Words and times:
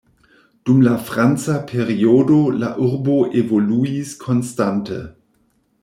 Dum 0.69 0.79
la 0.85 0.93
franca 1.09 1.57
periodo 1.73 2.39
la 2.63 2.71
urbo 2.87 3.19
evoluis 3.43 4.19
konstante. 4.25 5.03